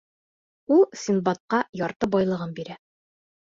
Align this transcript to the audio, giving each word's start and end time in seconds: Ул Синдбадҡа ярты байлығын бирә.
Ул 0.75 0.79
Синдбадҡа 1.01 1.59
ярты 1.81 2.11
байлығын 2.17 2.57
бирә. 2.63 2.81